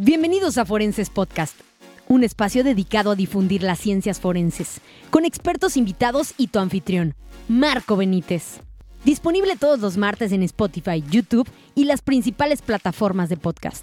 [0.00, 1.56] Bienvenidos a Forenses Podcast,
[2.06, 4.80] un espacio dedicado a difundir las ciencias forenses,
[5.10, 7.16] con expertos invitados y tu anfitrión,
[7.48, 8.60] Marco Benítez.
[9.04, 13.82] Disponible todos los martes en Spotify, YouTube y las principales plataformas de podcast.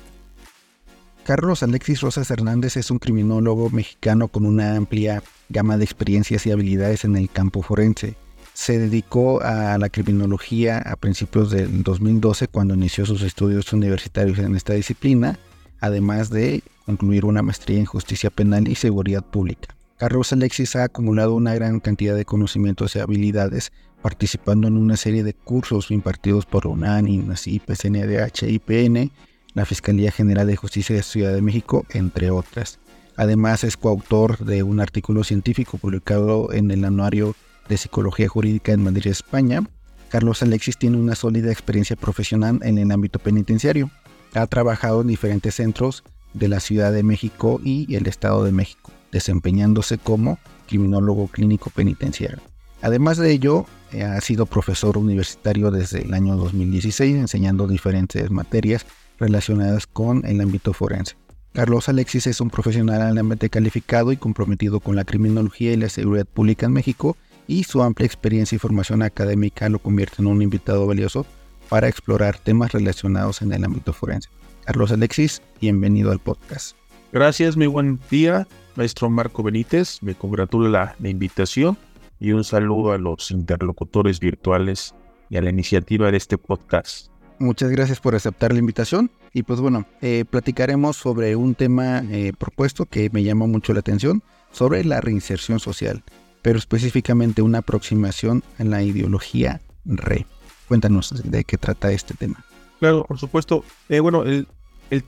[1.25, 6.51] Carlos Alexis Rosas Hernández es un criminólogo mexicano con una amplia gama de experiencias y
[6.51, 8.15] habilidades en el campo forense.
[8.53, 14.55] Se dedicó a la criminología a principios del 2012 cuando inició sus estudios universitarios en
[14.55, 15.37] esta disciplina
[15.85, 19.75] además de concluir una maestría en justicia penal y seguridad pública.
[19.97, 23.71] Carlos Alexis ha acumulado una gran cantidad de conocimientos y habilidades
[24.01, 29.11] participando en una serie de cursos impartidos por UNAM, INACIP, CNDH, IPN,
[29.53, 32.77] la Fiscalía General de Justicia de Ciudad de México, entre otras.
[33.15, 37.35] Además es coautor de un artículo científico publicado en el Anuario
[37.69, 39.63] de Psicología Jurídica en Madrid, España.
[40.09, 43.89] Carlos Alexis tiene una sólida experiencia profesional en el ámbito penitenciario.
[44.35, 46.03] Ha trabajado en diferentes centros
[46.33, 52.41] de la Ciudad de México y el Estado de México, desempeñándose como criminólogo clínico penitenciario.
[52.81, 58.85] Además de ello, eh, ha sido profesor universitario desde el año 2016, enseñando diferentes materias
[59.17, 61.15] relacionadas con el ámbito forense.
[61.53, 66.25] Carlos Alexis es un profesional altamente calificado y comprometido con la criminología y la seguridad
[66.25, 67.15] pública en México
[67.47, 71.25] y su amplia experiencia y formación académica lo convierte en un invitado valioso
[71.69, 74.29] para explorar temas relacionados en el ámbito forense.
[74.65, 76.75] Carlos Alexis, bienvenido al podcast.
[77.11, 80.01] Gracias, muy buen día, maestro Marco Benítez.
[80.01, 81.77] Me congratula la, invitación
[82.19, 84.95] y un saludo a los interlocutores virtuales
[85.29, 87.07] y a la iniciativa de este podcast.
[87.37, 89.11] Muchas gracias por aceptar la invitación.
[89.33, 93.81] Y pues bueno, eh, platicaremos sobre un tema eh, propuesto que me llama mucho la
[93.81, 96.03] atención, sobre la reinserción social,
[96.41, 100.25] pero específicamente una aproximación a la ideología RE.
[100.67, 102.43] Cuéntanos de qué trata este tema.
[102.79, 103.63] Claro, por supuesto.
[103.89, 104.47] Eh, bueno, el,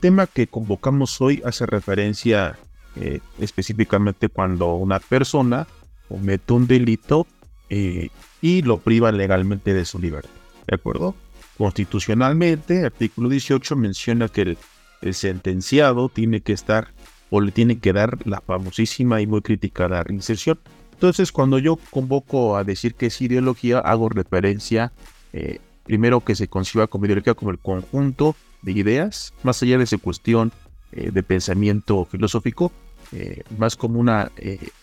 [0.00, 2.58] tema que convocamos hoy hace referencia
[2.96, 5.66] eh, específicamente cuando una persona
[6.08, 7.26] comete un delito
[7.70, 8.10] eh,
[8.40, 10.30] y lo priva legalmente de su libertad.
[10.66, 11.14] ¿De acuerdo?
[11.56, 14.56] Constitucionalmente, artículo 18 menciona que
[15.02, 16.88] el, sentenciado tiene que estar
[17.30, 20.58] o le tiene que dar la famosísima y muy criticada reinserción.
[20.92, 24.92] Entonces, cuando yo convoco a decir que es ideología, hago referencia
[25.32, 29.84] eh, primero que se conciba como ideología como el conjunto de ideas, más allá de
[29.84, 30.52] esa cuestión
[30.92, 32.72] eh, de pensamiento filosófico,
[33.12, 34.30] eh, más como una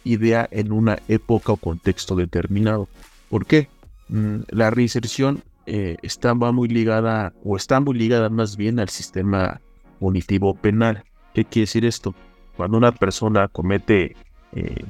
[0.03, 2.87] idea en una época o contexto determinado.
[3.29, 3.67] ¿Por qué?
[4.09, 9.61] Mm, la reinserción estaba muy ligada, o está muy ligada más bien al sistema
[9.99, 11.03] punitivo penal.
[11.33, 12.13] ¿Qué quiere decir esto?
[12.55, 14.15] Cuando una persona comete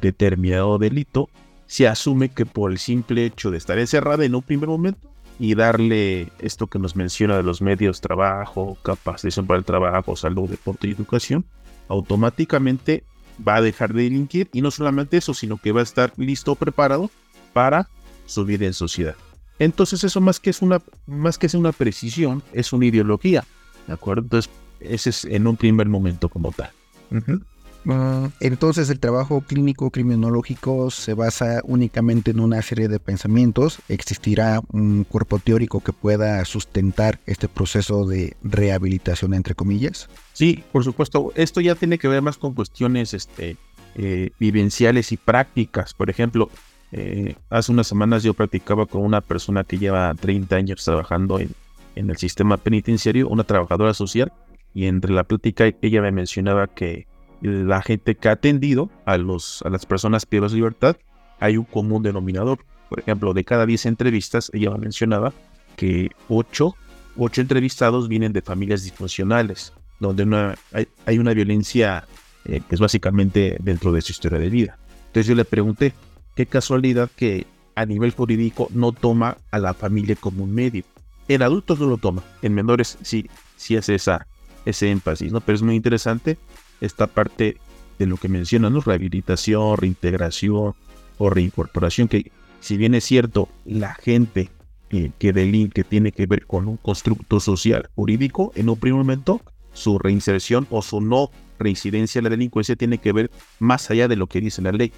[0.01, 1.29] determinado delito,
[1.65, 5.55] se asume que por el simple hecho de estar encerrada en un primer momento, y
[5.55, 10.87] darle esto que nos menciona de los medios trabajo, capacitación para el trabajo, salud, deporte
[10.87, 11.45] y educación,
[11.87, 13.03] automáticamente
[13.45, 16.55] va a dejar de delinquir y no solamente eso, sino que va a estar listo,
[16.55, 17.11] preparado
[17.53, 17.89] para
[18.25, 19.15] subir en sociedad.
[19.59, 23.43] Entonces eso más que es una, más que es una precisión, es una ideología,
[23.87, 24.23] ¿de acuerdo?
[24.23, 26.71] Entonces ese es en un primer momento como tal.
[27.09, 27.35] Mm,
[28.39, 33.79] entonces el trabajo clínico criminológico se basa únicamente en una serie de pensamientos.
[33.89, 40.09] ¿Existirá un cuerpo teórico que pueda sustentar este proceso de rehabilitación, entre comillas?
[40.33, 41.31] Sí, por supuesto.
[41.35, 43.57] Esto ya tiene que ver más con cuestiones este,
[43.95, 45.93] eh, vivenciales y prácticas.
[45.93, 46.49] Por ejemplo,
[46.91, 51.51] eh, hace unas semanas yo practicaba con una persona que lleva 30 años trabajando en,
[51.95, 54.33] en el sistema penitenciario, una trabajadora social,
[54.73, 57.07] y entre la plática ella me mencionaba que
[57.41, 60.97] la gente que ha atendido a, los, a las personas privadas de libertad,
[61.39, 62.59] hay un común denominador.
[62.89, 65.33] Por ejemplo, de cada 10 entrevistas, ella mencionaba
[65.75, 66.75] que 8,
[67.37, 70.55] entrevistados vienen de familias disfuncionales, donde
[71.05, 72.05] hay, una violencia
[72.45, 74.77] eh, que es básicamente dentro de su historia de vida.
[75.07, 75.93] Entonces yo le pregunté,
[76.35, 80.83] qué casualidad que a nivel jurídico no toma a la familia como un medio.
[81.27, 84.27] En adultos no lo toma, en menores sí, sí hace esa,
[84.65, 85.41] ese énfasis, ¿no?
[85.41, 86.37] Pero es muy interesante
[86.85, 87.57] esta parte
[87.99, 88.81] de lo que mencionan, ¿no?
[88.81, 90.73] rehabilitación, reintegración
[91.17, 94.49] o reincorporación, que si bien es cierto, la gente
[94.89, 99.41] que, que delinque tiene que ver con un constructo social jurídico, en un primer momento
[99.73, 101.29] su reinserción o su no
[101.59, 104.91] reincidencia a la delincuencia tiene que ver más allá de lo que dice la ley.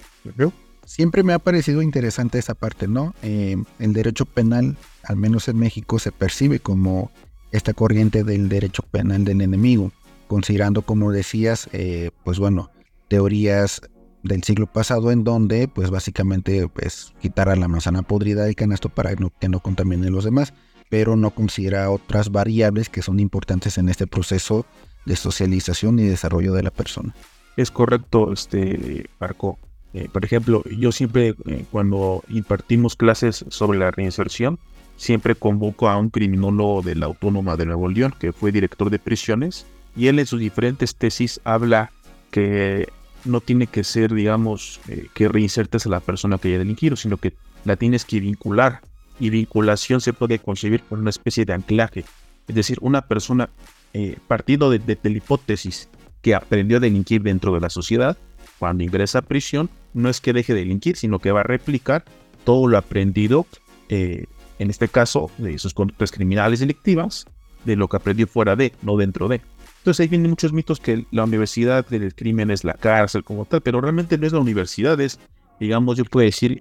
[0.84, 3.14] Siempre me ha parecido interesante esa parte, ¿no?
[3.22, 7.10] Eh, el derecho penal, al menos en México, se percibe como
[7.52, 9.92] esta corriente del derecho penal del enemigo
[10.28, 12.70] considerando, como decías, eh, pues bueno,
[13.08, 13.82] teorías
[14.22, 19.14] del siglo pasado en donde, pues básicamente, pues quitar la manzana podrida del canasto para
[19.16, 20.54] que no contamine los demás,
[20.88, 24.66] pero no considera otras variables que son importantes en este proceso
[25.06, 27.14] de socialización y desarrollo de la persona.
[27.56, 29.58] Es correcto, este Marco.
[29.94, 34.58] Eh, por ejemplo, yo siempre eh, cuando impartimos clases sobre la reinserción,
[34.96, 38.98] siempre convoco a un criminólogo de la Autónoma de Nuevo León, que fue director de
[38.98, 39.66] prisiones,
[39.98, 41.90] y él en sus diferentes tesis habla
[42.30, 42.88] que
[43.24, 47.16] no tiene que ser, digamos, eh, que reinsertes a la persona que haya delinquido, sino
[47.16, 47.34] que
[47.64, 48.80] la tienes que vincular.
[49.18, 52.04] Y vinculación se puede concebir con una especie de anclaje.
[52.46, 53.50] Es decir, una persona,
[53.92, 55.88] eh, partiendo de, la hipótesis
[56.22, 58.16] que aprendió a delinquir dentro de la sociedad,
[58.60, 62.04] cuando ingresa a prisión, no es que deje de delinquir, sino que va a replicar
[62.44, 63.46] todo lo aprendido,
[63.88, 64.26] eh,
[64.60, 67.26] en este caso, de sus conductas criminales delictivas,
[67.64, 69.40] de lo que aprendió fuera de, no dentro de.
[69.88, 73.62] Entonces ahí vienen muchos mitos que la universidad del crimen es la cárcel como tal,
[73.62, 75.18] pero realmente no es la universidad, es,
[75.58, 76.60] digamos, yo puedo decir,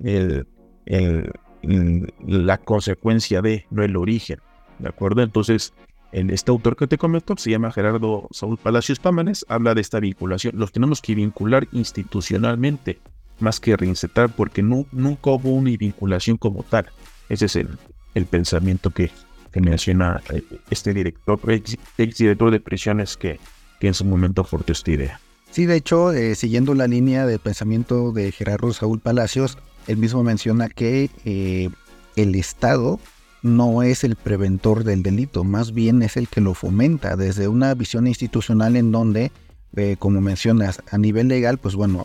[2.25, 4.39] la consecuencia de, no el origen.
[4.79, 5.23] ¿De acuerdo?
[5.23, 5.73] Entonces,
[6.13, 9.99] en este autor que te comento, se llama Gerardo Saúl Palacios Pámanes, habla de esta
[9.99, 10.57] vinculación.
[10.57, 13.01] Los tenemos que vincular institucionalmente,
[13.41, 16.85] más que reinsertar, porque nunca hubo una vinculación como tal.
[17.27, 19.11] Ese es el pensamiento que,
[19.61, 23.39] menciona eh, este director, ex, director de prisiones que,
[23.79, 25.19] en su momento aportó esta idea.
[25.51, 29.57] Sí, de hecho, eh, siguiendo la línea de pensamiento de Gerardo Saúl Palacios,
[29.87, 31.69] él mismo menciona que eh,
[32.15, 32.99] el Estado
[33.43, 37.73] no es el preventor del delito, más bien es el que lo fomenta desde una
[37.75, 39.31] visión institucional en donde,
[39.99, 42.03] como mencionas, a nivel legal, pues bueno,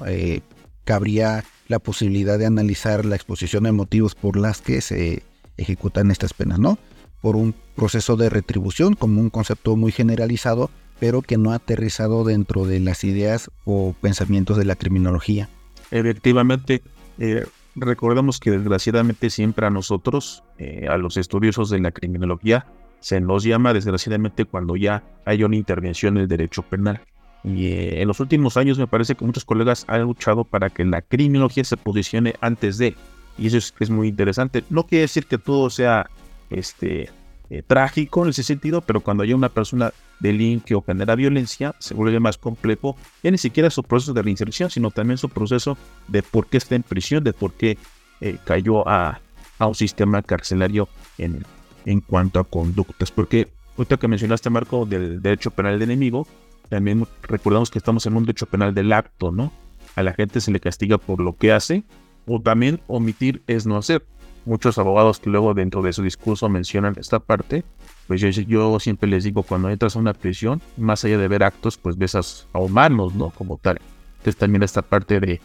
[0.85, 5.23] cabría la posibilidad de analizar la exposición de motivos por las que se
[5.57, 6.79] ejecutan estas penas, ¿no?
[7.23, 10.71] Por un proceso de retribución como un concepto muy generalizado,
[11.01, 15.49] pero que no ha aterrizado dentro de las ideas o pensamientos de la criminología.
[15.91, 16.83] Efectivamente,
[17.19, 22.67] eh, recordemos que desgraciadamente siempre a nosotros, eh, a los estudiosos de la criminología,
[23.01, 27.01] se nos llama desgraciadamente cuando ya hay una intervención en el derecho penal.
[27.45, 30.85] Y eh, en los últimos años me parece que muchos colegas han luchado para que
[30.85, 32.95] la criminología se posicione antes de.
[33.39, 34.63] Y eso es, es muy interesante.
[34.71, 36.09] No quiere decir que todo sea
[36.53, 37.11] este,
[37.51, 41.93] eh, trágico en ese sentido, pero cuando hay una persona delinque o genera violencia, se
[41.95, 45.77] vuelve más complejo, ya ni siquiera su proceso de reinserción, sino también su proceso
[46.09, 47.77] de por qué está en prisión, de por qué
[48.23, 49.21] eh, cayó a,
[49.59, 50.89] un sistema carcelario
[51.19, 51.45] en,
[51.85, 53.13] en cuanto a conductas.
[53.13, 56.27] Porque ahorita que mencionaste, Marco, del derecho penal del enemigo,
[56.69, 59.53] también recordamos que estamos en un derecho penal del acto, ¿no?
[59.95, 61.85] A la gente se le castiga por lo que hace,
[62.27, 64.05] o también omitir es no hacer
[64.45, 67.65] muchos abogados que luego dentro de su discurso mencionan esta parte,
[68.07, 71.79] pues yo, siempre les digo, cuando entras a una prisión, más allá de ver actos,
[71.79, 73.31] pues ves a, humanos, ¿no?
[73.31, 73.81] Como tal.
[74.19, 75.41] Entonces también esta parte de,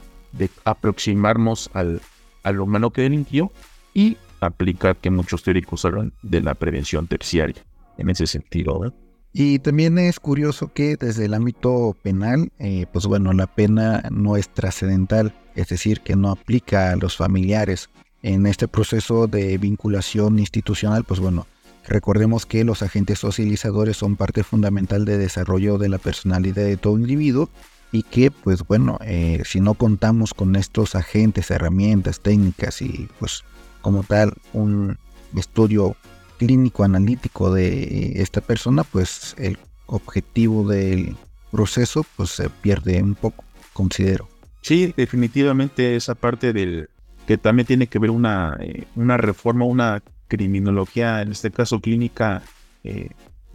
[0.66, 2.02] aproximarnos al,
[2.44, 3.52] al humano que delinquió
[3.94, 7.64] y aplicar que muchos teóricos hablan de la prevención terciaria
[7.98, 8.94] en ese sentido.
[9.34, 14.36] Y también es curioso que desde el ámbito penal, eh, pues bueno, la pena no
[14.36, 17.90] es trascendental, es decir, que no aplica a los familiares
[18.24, 21.48] en este proceso de vinculación institucional, pues bueno,
[21.88, 26.98] recordemos que los agentes socializadores son parte fundamental de desarrollo de la personalidad de todo
[26.98, 27.50] individuo
[27.92, 33.44] y que pues bueno, eh, si no contamos con estos agentes, herramientas, técnicas y pues
[33.82, 34.98] como tal un
[35.36, 35.96] estudio
[36.38, 41.16] clínico analítico de esta persona, pues el objetivo del
[41.52, 43.44] proceso pues se pierde un poco,
[43.74, 44.28] considero.
[44.62, 46.90] Sí, definitivamente esa parte del,
[47.28, 52.42] que también tiene que ver una, eh, una reforma, una criminología, en este caso clínica
[52.84, 53.10] eh,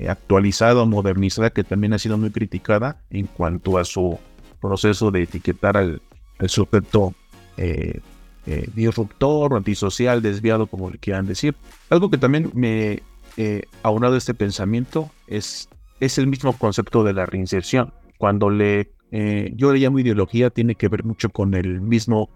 [0.08, 4.18] actualizada o modernizada, que también ha sido muy criticada en cuanto a su
[4.60, 6.02] proceso de etiquetar al,
[6.46, 7.14] sujeto
[7.56, 8.00] eh,
[8.74, 11.54] disruptor, antisocial, desviado, como le quieran decir.
[11.88, 13.02] Algo que también me
[13.36, 15.68] eh, aunado este pensamiento es,
[16.00, 17.92] es el mismo concepto de la reinserción.
[18.18, 18.90] Cuando le,
[19.54, 22.28] yo le llamo ideología, tiene que ver mucho con el mismo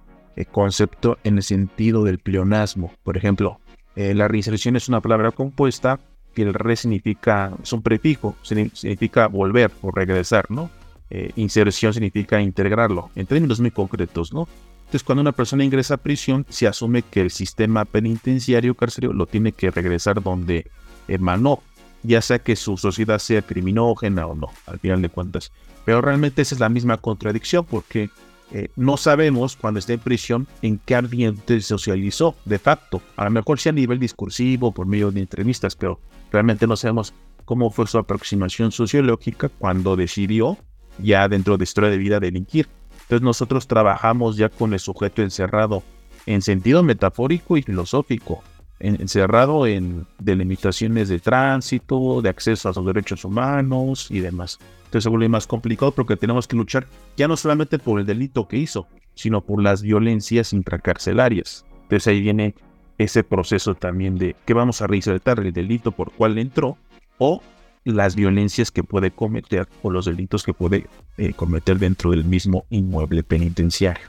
[0.45, 2.93] concepto en el sentido del pleonasmo.
[3.03, 3.59] Por ejemplo,
[3.97, 5.99] eh, la reinserción es una palabra compuesta
[6.35, 10.71] que el re significa, es un prefijo, significa volver o regresar, ¿no?
[11.09, 14.47] Eh, inserción significa integrarlo, en términos muy concretos, ¿no?
[14.81, 19.27] Entonces, cuando una persona ingresa a prisión, se asume que el sistema penitenciario carcelario lo
[19.27, 20.71] tiene que regresar donde
[21.09, 21.63] emanó,
[22.03, 25.53] ya sea que su sociedad sea criminógena o no, al final de cuentas.
[25.85, 28.11] Pero realmente esa es la misma contradicción, porque
[28.53, 33.03] eh, no sabemos cuando esté en prisión en qué ambiente socializó de facto.
[33.17, 36.01] A lo mejor sea a nivel discursivo, por medio de entrevistas, pero
[36.31, 37.13] realmente no sabemos
[37.45, 40.59] cómo fue su aproximación sociológica cuando decidió
[40.99, 42.69] ya dentro de historia de vida delinquir.
[43.03, 45.83] Entonces nosotros trabajamos ya con el sujeto encerrado
[46.27, 48.43] en sentido metafórico y filosófico.
[48.79, 54.59] Encerrado en delimitaciones de tránsito, de acceso a los derechos humanos y demás.
[54.85, 58.47] Entonces se vuelve más complicado porque tenemos que luchar ya no solamente por el delito
[58.47, 61.65] que hizo, sino por las violencias intracarcelarias.
[61.83, 62.55] Entonces ahí viene
[62.99, 66.77] ese proceso también de que vamos a reinsertar el delito por cual entró
[67.19, 67.43] o
[67.85, 70.87] las violencias que puede cometer o los delitos que puede
[71.19, 74.09] eh, cometer dentro del mismo inmueble penitenciario.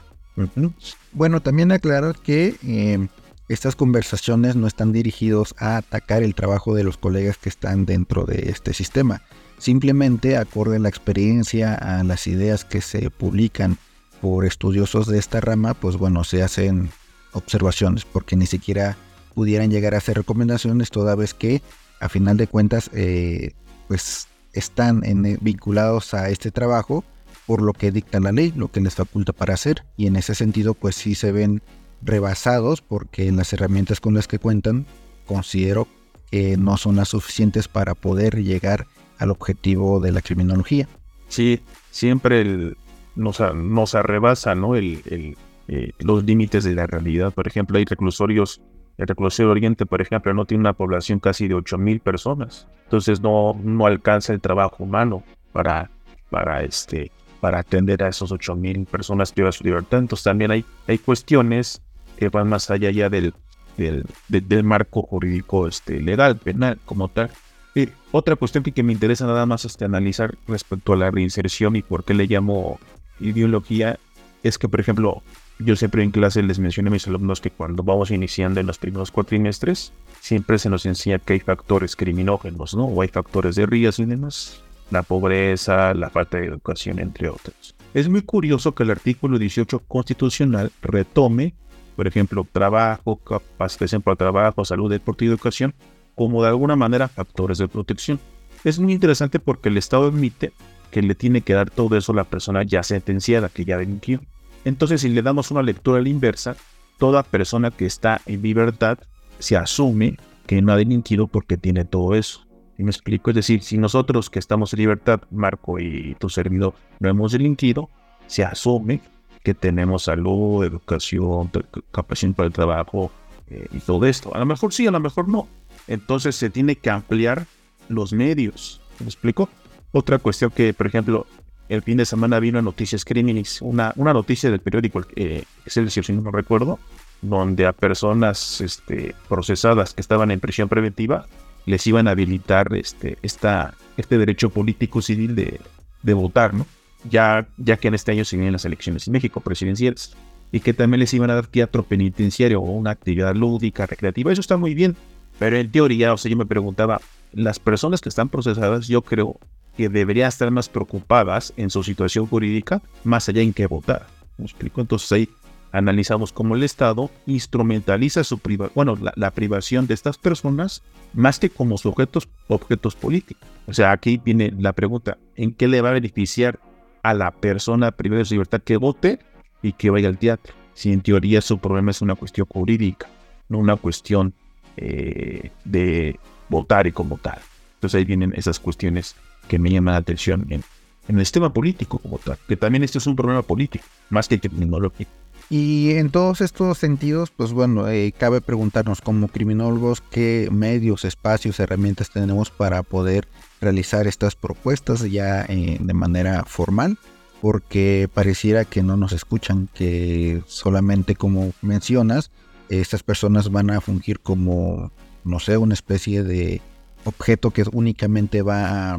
[1.12, 3.08] Bueno, también aclarar que eh,
[3.48, 8.24] estas conversaciones no están dirigidos a atacar el trabajo de los colegas que están dentro
[8.24, 9.22] de este sistema.
[9.58, 13.78] Simplemente acorde a la experiencia, a las ideas que se publican
[14.20, 16.90] por estudiosos de esta rama, pues bueno, se hacen
[17.32, 18.96] observaciones, porque ni siquiera
[19.34, 21.62] pudieran llegar a hacer recomendaciones, toda vez que
[22.00, 23.52] a final de cuentas, eh,
[23.88, 25.02] pues están
[25.40, 27.04] vinculados a este trabajo
[27.46, 30.34] por lo que dicta la ley, lo que les faculta para hacer, y en ese
[30.34, 31.62] sentido, pues sí se ven
[32.02, 34.86] rebasados porque las herramientas con las que cuentan
[35.26, 35.86] considero
[36.30, 38.86] que no son las suficientes para poder llegar
[39.18, 40.88] al objetivo de la criminología.
[41.28, 42.74] Sí, siempre
[43.14, 44.76] nos, nos arrebasa ¿no?
[44.76, 45.36] el,
[45.68, 47.32] eh, los límites de la realidad.
[47.32, 48.60] Por ejemplo, hay reclusorios,
[48.96, 52.68] el reclusorio Oriente, por ejemplo, no tiene una población casi de 8.000 personas.
[52.84, 55.90] Entonces no, no alcanza el trabajo humano para,
[56.30, 59.98] para, este, para atender a esos 8.000 personas que a su libertad.
[59.98, 61.82] Entonces también hay, hay cuestiones
[62.18, 63.32] que van más allá ya del,
[63.76, 67.30] del, del marco jurídico este, legal, penal, como tal.
[67.74, 71.76] Y otra cuestión que, que me interesa nada más este, analizar respecto a la reinserción
[71.76, 72.80] y por qué le llamo
[73.20, 73.98] ideología
[74.42, 75.22] es que, por ejemplo,
[75.60, 78.78] yo siempre en clase les mencioné a mis alumnos que cuando vamos iniciando en los
[78.78, 82.84] primeros cuatrimestres, siempre se nos enseña que hay factores criminógenos, ¿no?
[82.84, 84.60] O hay factores de riesgo y demás.
[84.90, 87.74] La pobreza, la falta de educación, entre otros.
[87.94, 91.54] Es muy curioso que el artículo 18 constitucional retome
[91.98, 95.74] por ejemplo, trabajo, capacitación para trabajo, salud, deporte y educación,
[96.14, 98.20] como de alguna manera factores de protección.
[98.62, 100.52] Es muy interesante porque el Estado admite
[100.92, 104.20] que le tiene que dar todo eso a la persona ya sentenciada, que ya delinquió.
[104.64, 106.54] Entonces, si le damos una lectura a la inversa,
[106.98, 109.00] toda persona que está en libertad
[109.40, 112.46] se asume que no ha delinquido porque tiene todo eso.
[112.78, 113.30] ¿Y me explico?
[113.30, 117.90] Es decir, si nosotros que estamos en libertad, Marco y tu servidor, no hemos delinquido,
[118.28, 119.00] se asume
[119.42, 121.50] que tenemos salud, educación,
[121.90, 123.10] capacidad para el trabajo
[123.48, 124.34] eh, y todo esto.
[124.34, 125.48] A lo mejor sí, a lo mejor no.
[125.86, 127.46] Entonces se tiene que ampliar
[127.88, 128.80] los medios.
[129.00, 129.48] ¿Me explico?
[129.92, 131.26] Otra cuestión que, por ejemplo,
[131.68, 135.90] el fin de semana vino a Noticias Criminis, una, una noticia del periódico eh, el
[135.90, 136.78] si no recuerdo,
[137.22, 141.26] donde a personas este, procesadas que estaban en prisión preventiva
[141.66, 146.66] les iban a habilitar este, esta, este derecho político civil de votar, ¿no?
[147.08, 150.14] Ya, ya que en este año se vienen las elecciones en México presidenciales,
[150.50, 154.32] y que también les iban a dar teatro penitenciario o una actividad lúdica, recreativa.
[154.32, 154.96] Eso está muy bien,
[155.38, 157.00] pero en teoría, o sea, yo me preguntaba,
[157.32, 159.38] las personas que están procesadas, yo creo
[159.76, 164.06] que deberían estar más preocupadas en su situación jurídica, más allá en qué votar.
[164.38, 164.80] ¿Me explico?
[164.80, 165.28] Entonces ahí
[165.72, 171.50] analizamos cómo el Estado instrumentaliza su priva bueno, la, privación de estas personas más que
[171.50, 173.46] como sujetos objetos políticos.
[173.66, 176.58] O sea, aquí viene la pregunta, ¿en qué le va a beneficiar
[177.02, 179.18] a la persona privada de su libertad que vote
[179.62, 180.54] y que vaya al teatro.
[180.74, 183.08] Si en teoría su problema es una cuestión jurídica,
[183.48, 184.32] no una cuestión
[184.76, 187.38] eh, de votar y como tal.
[187.74, 189.16] Entonces ahí vienen esas cuestiones
[189.48, 190.62] que me llaman la atención en,
[191.08, 195.10] el sistema político como tal, que también este es un problema político, más que criminológico.
[195.50, 201.58] Y en todos estos sentidos, pues bueno, eh, cabe preguntarnos como criminólogos qué medios, espacios,
[201.58, 203.26] herramientas tenemos para poder
[203.60, 206.98] realizar estas propuestas ya eh, de manera formal
[207.40, 212.30] porque pareciera que no nos escuchan, que solamente como mencionas,
[212.68, 214.90] estas personas van a fungir como,
[215.24, 216.60] no sé, una especie de
[217.04, 218.98] objeto que únicamente va a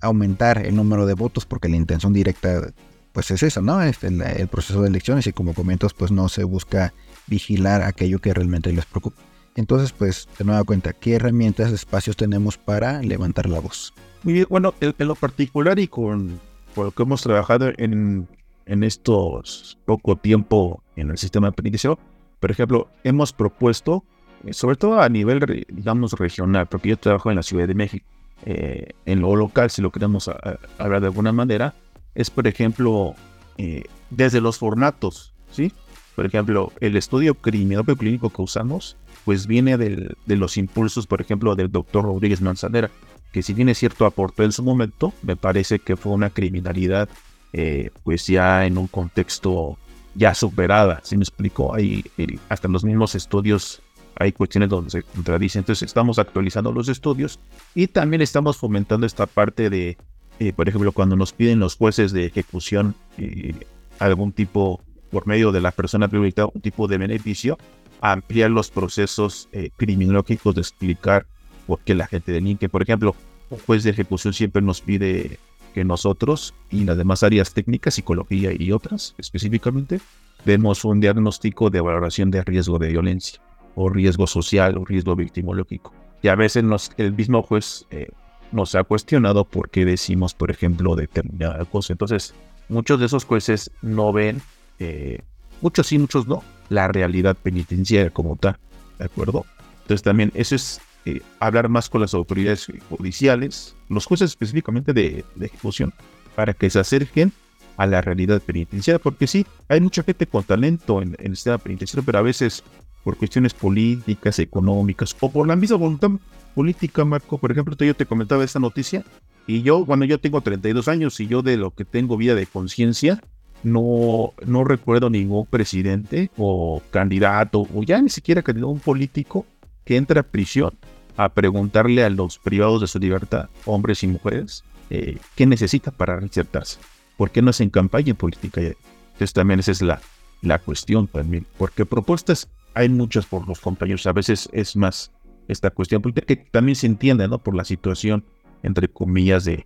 [0.00, 2.72] aumentar el número de votos porque la intención directa
[3.12, 3.82] pues es esa, ¿no?
[3.82, 6.92] Es el, el proceso de elecciones y como comentas pues no se busca
[7.26, 9.22] vigilar aquello que realmente les preocupa.
[9.58, 13.92] Entonces, pues, de nueva cuenta, ¿qué herramientas, espacios tenemos para levantar la voz?
[14.22, 16.38] Muy bien, bueno, en, lo particular y con,
[16.76, 18.28] lo que hemos trabajado en,
[18.66, 21.98] en estos poco tiempo en el sistema penitenciario,
[22.38, 24.04] por ejemplo, hemos propuesto,
[24.44, 28.06] eh, sobre todo a nivel, digamos, regional, porque yo trabajo en la Ciudad de México,
[28.46, 30.30] eh, en lo local, si lo queremos
[30.78, 31.74] hablar de alguna manera,
[32.14, 33.14] es, por ejemplo,
[33.56, 35.72] eh, desde los formatos, ¿sí?
[36.16, 41.54] Por ejemplo, el estudio criminológico clínico que usamos pues viene de los impulsos, por ejemplo,
[41.54, 42.90] del doctor Rodríguez Manzanera,
[43.30, 47.10] que si tiene cierto aporte en su momento, me parece que fue una criminalidad,
[47.52, 49.76] eh, pues ya en un contexto
[50.14, 52.04] ya superada, si me explico, hay
[52.48, 53.82] hasta los mismos estudios
[54.20, 55.60] hay cuestiones donde se contradicen.
[55.60, 57.38] Entonces estamos actualizando los estudios
[57.74, 59.96] y también estamos fomentando esta parte de,
[60.38, 63.54] eh, por ejemplo, cuando nos piden los jueces de ejecución eh,
[63.98, 64.80] algún tipo,
[65.10, 67.58] por medio de la persona privada, un tipo de beneficio,
[68.00, 71.26] ampliar los procesos eh, criminológicos de explicar
[71.66, 72.68] por qué la gente delinque.
[72.68, 73.16] Por ejemplo,
[73.50, 75.38] un juez de ejecución siempre nos pide
[75.74, 80.00] que nosotros y las demás áreas técnicas, psicología y otras específicamente,
[80.44, 83.40] demos un diagnóstico de valoración de riesgo de violencia
[83.74, 85.92] o riesgo social o riesgo victimológico.
[86.22, 88.08] Y a veces nos, el mismo juez eh,
[88.52, 91.92] nos ha cuestionado por qué decimos, por ejemplo, determinada cosa.
[91.92, 92.34] Entonces,
[92.68, 94.40] muchos de esos jueces no ven,
[94.78, 95.20] eh,
[95.60, 98.58] muchos sí, muchos no, la realidad penitenciaria como tal,
[98.98, 99.44] ¿de acuerdo?
[99.82, 105.24] Entonces también eso es eh, hablar más con las autoridades judiciales, los jueces específicamente de,
[105.40, 105.94] ejecución,
[106.34, 107.32] para que se acerquen
[107.76, 111.58] a la realidad penitenciaria, porque sí, hay mucha gente con talento en, en el sistema
[111.58, 112.62] penitenciario, pero a veces
[113.04, 116.10] por cuestiones políticas, económicas o por la misma voluntad
[116.58, 117.38] política, Marco.
[117.38, 119.04] Por ejemplo, yo te comentaba esta noticia
[119.46, 122.46] y yo, bueno, yo tengo 32 años y yo de lo que tengo vida de
[122.46, 123.22] conciencia,
[123.62, 129.46] no, no recuerdo ningún presidente o candidato o ya ni siquiera candidato, un político
[129.84, 130.76] que entra a prisión
[131.16, 136.16] a preguntarle a los privados de su libertad, hombres y mujeres, eh, qué necesita para
[136.16, 136.80] reinsertarse.
[137.16, 138.60] ¿Por qué no hacen campaña política?
[138.62, 140.00] Entonces también esa es la,
[140.42, 145.12] la cuestión también, porque propuestas hay muchas por los compañeros, a veces es más
[145.48, 147.38] esta cuestión política que también se entiende, ¿no?
[147.38, 148.24] Por la situación,
[148.62, 149.64] entre comillas, de,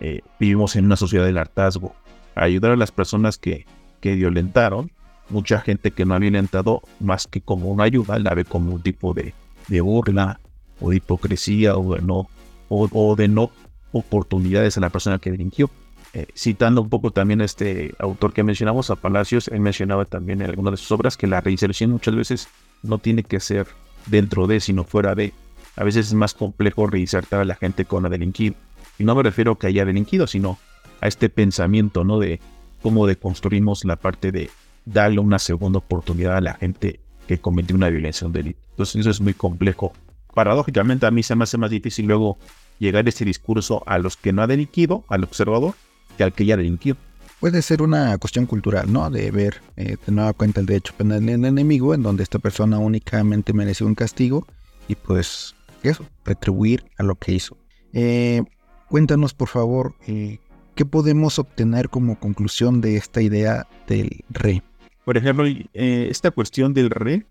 [0.00, 1.94] eh, vivimos en una sociedad del hartazgo.
[2.34, 3.66] Ayudar a las personas que,
[4.00, 4.90] que violentaron,
[5.28, 8.82] mucha gente que no ha violentado más que como una ayuda, la ve como un
[8.82, 9.34] tipo de,
[9.80, 10.40] burla
[10.80, 12.28] o de hipocresía o de no,
[12.68, 13.50] o de no
[13.92, 15.70] oportunidades a la persona que delinquió.
[16.12, 20.42] Eh, citando un poco también a este autor que mencionamos, a Palacios, él mencionaba también
[20.42, 22.48] en alguna de sus obras que la reinserción muchas veces
[22.82, 23.68] no tiene que ser
[24.06, 25.32] dentro de, sino fuera de.
[25.76, 28.54] A veces es más complejo reinsertar a la gente con la delinquido.
[28.98, 30.58] Y no me refiero a que haya delinquido, sino
[31.00, 32.18] a este pensamiento, ¿no?
[32.18, 32.40] De
[32.82, 34.50] cómo deconstruimos la parte de
[34.84, 38.58] darle una segunda oportunidad a la gente que cometió una violencia, un delito.
[38.70, 39.92] Entonces eso es muy complejo.
[40.34, 42.38] Paradójicamente a mí se me hace más difícil luego
[42.78, 45.74] llegar ese discurso a los que no ha delinquido, al observador,
[46.18, 46.96] al que ya delinquió.
[47.40, 49.08] Puede ser una cuestión cultural, ¿no?
[49.08, 52.78] De ver eh, de nueva cuenta el derecho penal del enemigo, en donde esta persona
[52.78, 54.46] únicamente merece un castigo
[54.88, 57.56] y pues eso, retribuir a lo que hizo.
[57.94, 58.42] Eh,
[58.88, 60.38] cuéntanos, por favor, eh,
[60.74, 64.62] ¿qué podemos obtener como conclusión de esta idea del re?
[65.06, 67.24] Por ejemplo, esta cuestión del re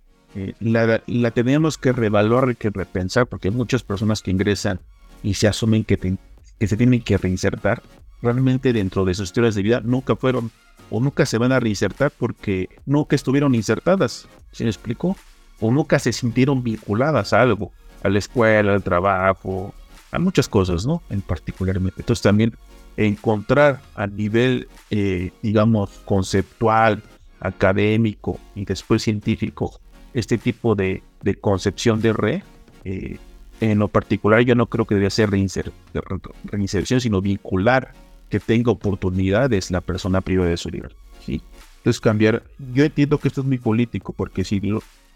[0.59, 4.79] la, la, tenemos que revaluar, que repensar, porque hay muchas personas que ingresan
[5.21, 6.17] y se asumen que,
[6.59, 7.81] que se tienen que reinsertar
[8.21, 10.51] realmente dentro de sus historias de vida nunca fueron
[10.89, 15.15] o nunca se van a reinsertar porque nunca estuvieron insertadas, ¿se me explicó?
[15.59, 17.71] O nunca se sintieron vinculadas a algo,
[18.03, 19.73] a la escuela, al trabajo,
[20.11, 21.03] a muchas cosas, ¿no?
[21.09, 22.01] En particularmente.
[22.01, 22.55] Entonces también
[22.97, 27.03] encontrar a nivel, eh, digamos, conceptual,
[27.39, 29.79] académico y después científico
[30.13, 31.03] este tipo de,
[31.39, 32.43] concepción de re,
[32.83, 33.17] eh,
[33.59, 37.93] en lo particular yo no creo que debería ser reinserción, sino vincular
[38.29, 40.97] que tenga oportunidades la persona privada de su libertad.
[41.25, 41.41] ¿sí?
[41.77, 42.43] Entonces cambiar,
[42.73, 44.61] yo entiendo que esto es muy político, porque si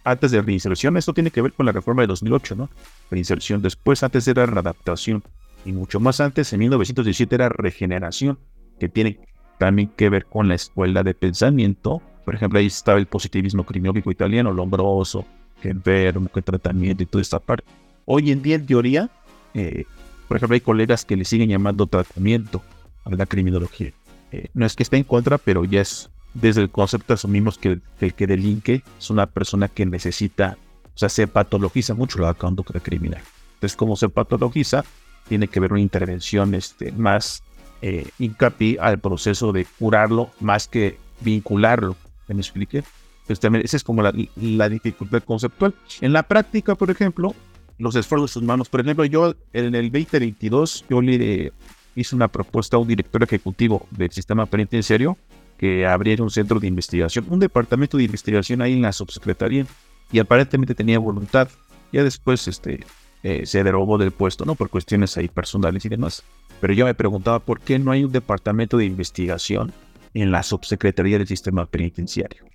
[0.03, 2.69] antes de reinserción, esto tiene que ver con la reforma de 2008, ¿no?
[3.09, 5.23] Reinserción, después antes era readaptación,
[5.65, 8.37] y mucho más antes, en 1917 era regeneración,
[8.79, 9.19] que tiene
[9.57, 12.01] también que ver con la escuela de pensamiento.
[12.25, 15.25] Por ejemplo, ahí estaba el positivismo criminológico italiano, Lombroso,
[15.61, 17.65] que enfermo, que tratamiento y toda esta parte.
[18.05, 19.09] Hoy en día, en teoría,
[19.53, 19.85] eh,
[20.27, 22.61] por ejemplo, hay colegas que le siguen llamando tratamiento,
[23.05, 23.91] a la criminología.
[24.31, 27.79] Eh, no es que esté en contra, pero ya es desde el concepto asumimos que,
[27.99, 30.57] el que delinque es una persona que necesita,
[30.95, 33.21] o sea, se patologiza mucho la conducta criminal.
[33.55, 34.83] Entonces, como se patologiza,
[35.27, 37.43] tiene que haber una intervención este, más
[37.81, 41.95] eh, hincapié al proceso de curarlo más que vincularlo.
[42.27, 42.83] ¿Me expliqué?
[43.21, 45.75] Entonces, también esa es como la, la dificultad conceptual.
[46.01, 47.35] En la práctica, por ejemplo,
[47.77, 51.51] los esfuerzos humanos, por ejemplo, yo en el 2022, yo le
[51.95, 55.17] hizo una propuesta a un director ejecutivo del sistema penitenciario
[55.57, 59.65] que abriera un centro de investigación, un departamento de investigación ahí en la subsecretaría
[60.11, 61.47] y aparentemente tenía voluntad.
[61.91, 62.83] Ya después este,
[63.23, 64.55] eh, se derogó del puesto, ¿no?
[64.55, 66.23] Por cuestiones ahí personales y demás.
[66.59, 69.71] Pero yo me preguntaba por qué no hay un departamento de investigación
[70.13, 72.45] en la subsecretaría del sistema penitenciario.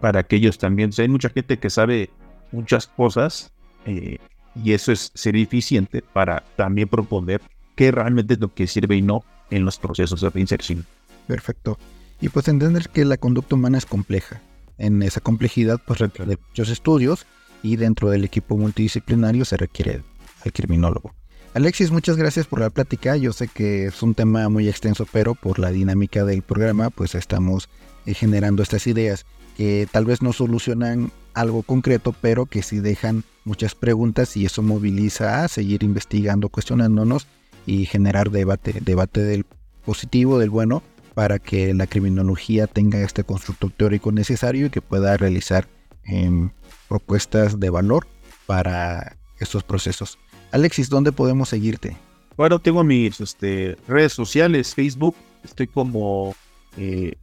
[0.00, 2.10] Para que también, hay mucha gente que sabe
[2.50, 3.52] muchas cosas
[3.86, 4.18] eh,
[4.54, 7.40] y eso es ser eficiente para también proponer
[7.74, 10.86] qué realmente es lo que sirve y no en los procesos de reinserción.
[11.26, 11.78] Perfecto.
[12.20, 14.40] Y pues entender que la conducta humana es compleja.
[14.78, 17.26] En esa complejidad, pues requiere muchos estudios
[17.62, 20.02] y dentro del equipo multidisciplinario se requiere
[20.44, 21.14] al criminólogo.
[21.54, 23.16] Alexis, muchas gracias por la plática.
[23.16, 27.14] Yo sé que es un tema muy extenso, pero por la dinámica del programa, pues
[27.14, 27.68] estamos
[28.06, 33.24] eh, generando estas ideas que tal vez no solucionan algo concreto, pero que sí dejan
[33.44, 37.26] muchas preguntas y eso moviliza a seguir investigando, cuestionándonos
[37.66, 39.46] y generar debate, debate del
[39.84, 40.82] positivo, del bueno,
[41.14, 45.68] para que la criminología tenga este constructo teórico necesario y que pueda realizar
[46.04, 46.50] em,
[46.88, 48.06] propuestas de valor
[48.46, 50.18] para estos procesos.
[50.52, 51.96] Alexis, ¿dónde podemos seguirte?
[52.36, 56.34] Bueno, tengo mis este, redes sociales, Facebook, estoy como
[56.76, 57.14] eh,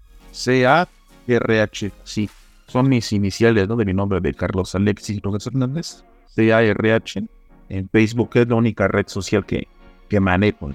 [1.38, 2.30] CARH, sí,
[2.68, 3.76] son mis iniciales ¿no?
[3.76, 6.04] de mi nombre, de Carlos Alexis Rodríguez Hernández,
[6.36, 7.24] CARH,
[7.70, 9.68] en Facebook es la única red social que,
[10.08, 10.72] que manejo,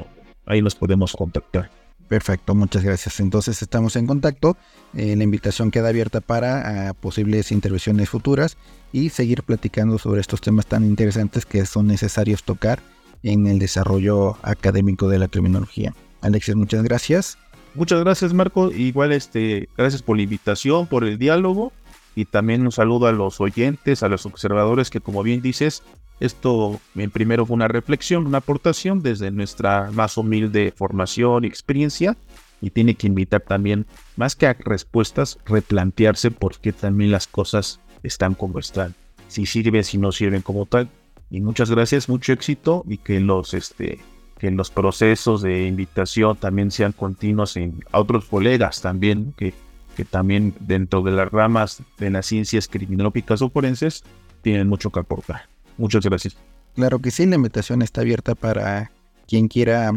[0.47, 1.71] ahí nos podemos contactar.
[2.09, 3.19] Perfecto, muchas gracias.
[3.21, 4.57] Entonces estamos en contacto.
[4.95, 8.57] Eh, la invitación queda abierta para ah, posibles intervenciones futuras
[8.93, 12.81] y seguir platicando sobre estos temas tan interesantes que son necesarios tocar
[13.23, 15.95] en el desarrollo académico de la criminología.
[16.21, 17.39] Alexis, muchas gracias.
[17.75, 18.71] Muchas gracias, Marco.
[18.71, 21.73] Igual, este, gracias por la invitación, por el diálogo
[22.15, 25.83] y también un saludo a los oyentes, a los observadores que, como bien dices,
[26.21, 32.17] esto en primero fue una reflexión, una aportación desde nuestra más humilde formación y experiencia
[32.61, 37.81] y tiene que invitar también, más que a respuestas, replantearse por qué también las cosas
[38.03, 38.95] están como están,
[39.29, 40.89] si sirven, si no sirven como tal.
[41.31, 43.99] Y muchas gracias, mucho éxito y que los, este,
[44.45, 49.55] que los procesos de invitación también sean continuos en a otros colegas también, que,
[49.97, 54.05] que también dentro de las ramas de las ciencias criminológicas o forenses
[54.43, 55.49] tienen mucho que aportar.
[55.79, 56.37] Muchas gracias.
[56.75, 58.93] Claro que sí, la invitación está abierta para
[59.27, 59.93] quien quiera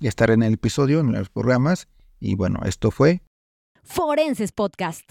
[0.00, 1.86] estar en el episodio, en los programas.
[2.20, 3.20] Y bueno, esto fue
[3.82, 5.10] Forenses Podcast.